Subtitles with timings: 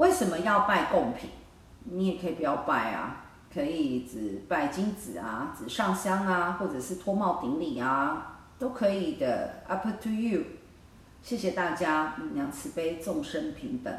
[0.00, 1.28] 为什么要拜贡品？
[1.84, 9.62] 你也可以不要拜啊，可以只拜金子啊，只上香啊，或者是脱帽顶礼啊，都可以的。
[9.68, 10.42] UP TO YOU，
[11.20, 13.94] 谢谢大家，娘慈悲，众生平等。